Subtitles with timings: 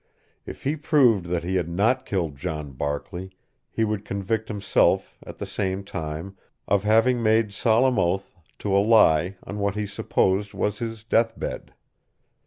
[0.47, 3.33] If he proved that he had not killed John Barkley,
[3.69, 6.35] he would convict himself, at the same time,
[6.67, 11.37] of having made solemn oath to a lie on what he supposed was his death
[11.39, 11.75] bed.